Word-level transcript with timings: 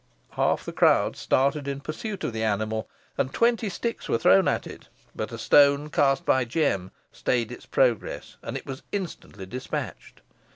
Half 0.31 0.65
the 0.65 0.73
crowd 0.73 1.15
started 1.15 1.67
in 1.67 1.79
pursuit 1.79 2.23
of 2.23 2.33
the 2.33 2.41
animal, 2.43 2.89
and 3.19 3.31
twenty 3.31 3.69
sticks 3.69 4.09
were 4.09 4.17
thrown 4.17 4.47
at 4.47 4.65
it, 4.65 4.87
but 5.15 5.31
a 5.31 5.37
stone 5.37 5.91
cast 5.91 6.25
by 6.25 6.43
Jem 6.43 6.89
stayed 7.11 7.51
its 7.51 7.67
progress, 7.67 8.35
and 8.41 8.57
it 8.57 8.65
was 8.65 8.81
instantly 8.91 9.45
despatched. 9.45 10.21